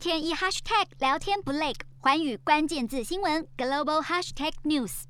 [0.00, 5.02] 天一 hashtag 聊天不累，寰宇关键字新闻 global hashtag news。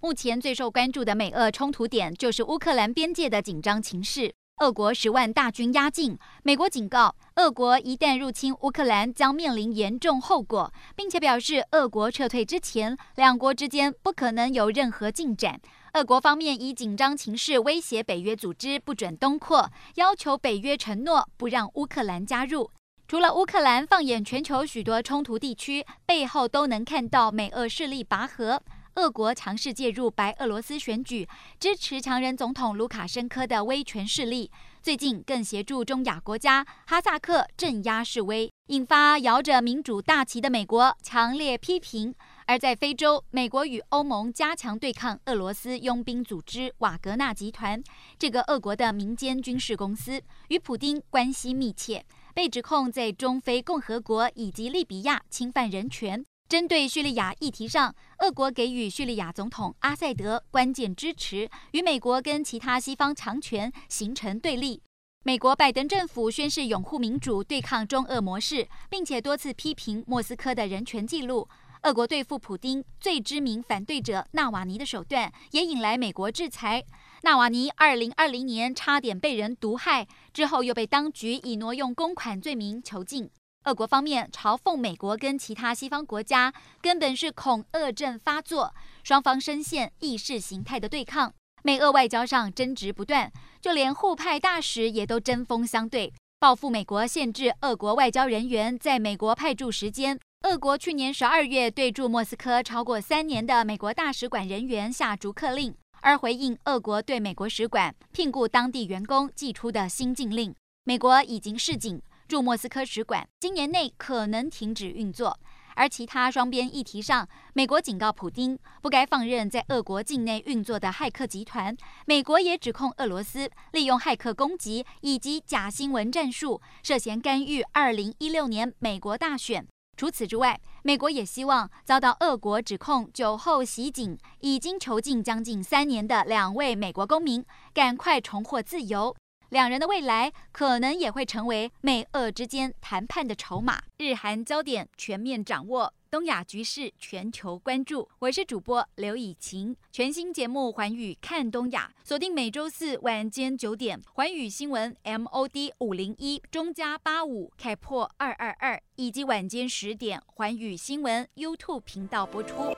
[0.00, 4.34] 目前最受关注的美俄冲突点就是乌克兰边界的紧张情势。
[4.56, 15.60] 俄国十万大军压境，美国警告，俄国一旦入侵乌克兰将面临严重后果，并且表示，俄国撤退之前，两国之间不可能有任何进展。
[15.94, 22.68] 俄国方面以紧张情势威胁北约组织不准东扩，要求北约承诺不让乌克兰加入。
[23.06, 28.60] 除了乌克兰，放眼全球许多冲突地区，背后都能看到美俄势力拔河。
[28.96, 31.28] 俄国强势介入白俄罗斯选举，
[31.60, 34.50] 支持强人总统卢卡申科的威权势力。
[34.82, 42.12] 最近更协助中亚国家哈萨克镇压示威，引发摇着民主大旗的美国强烈批评。
[42.46, 47.82] 而在非洲，美国与欧盟加强对抗俄罗斯佣兵组织瓦格纳集团。
[48.18, 56.22] 这个俄国的民间军事公司与普丁关系密切，被指控在中非共和国以及利比亚侵犯人权。
[56.46, 64.82] 针对叙利亚议题上，俄国给予叙利亚总统阿塞德关键支持，与美国跟其他西方强权形成对立。
[65.26, 71.48] 美国拜登政府宣誓拥护民主，对抗中俄模式，并且多次批评莫斯科的人权记录。
[71.84, 76.82] 俄国对付普丁最知名反对者纳瓦尼的手段，也引来美国制裁。
[77.24, 83.30] 纳瓦尼二零二零年差点被人毒害，之后又被当局以挪用公款罪名囚禁。
[83.64, 100.18] 俄国方面嘲讽美国跟其他西方国家根本是恐俄症发作，双方深陷意识形态的对抗，美俄外交上争执不断，就连互派大使也都针锋相对，报复美国限制俄国外交人员在美国派驻时间。
[100.44, 111.98] 俄国去年十二月对驻莫斯科超过三年的美国大使馆人员下逐客令，而回应俄国对美国使馆聘雇当地员工寄出的新禁令，美国已经示警。
[112.28, 115.38] 驻莫斯科使馆今年内可能停止运作，
[115.76, 121.74] 而其他双边议题上，美国警告普丁不该放任在俄国境内运作的骇客集团。
[122.04, 129.66] 美国也指控俄罗斯利用骇客攻击以及假新闻战术，涉嫌干预2016年美国大选。
[129.96, 139.14] 除此之外，美国也希望遭到俄国指控酒后袭警、已经囚禁将近三年的两位美国公民赶快重获自由。
[139.50, 143.82] 两人的未来可能也会成为美俄之间谈判的筹码。
[143.98, 148.08] 日韩焦点全面掌握，东亚局势全球关注。
[148.18, 161.26] 我是主播刘以晴，全新节目《寰宇看东亚》，锁定每周四晚间九点，《寰宇新闻》MOD 五零一中加八五开破二二二，以及晚间十点，《寰宇新闻》
[161.56, 162.74] YouTube 频道播出。